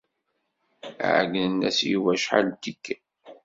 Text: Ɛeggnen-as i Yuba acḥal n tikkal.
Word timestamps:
Ɛeggnen-as 1.17 1.77
i 1.85 1.87
Yuba 1.91 2.11
acḥal 2.15 2.45
n 2.49 2.53
tikkal. 2.63 3.01